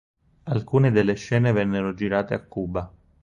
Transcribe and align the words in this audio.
Alcune 0.45 0.89
delle 0.89 1.13
scene 1.13 1.51
vennero 1.51 1.93
girate 1.93 2.33
a 2.33 2.41
Cuba. 2.43 2.91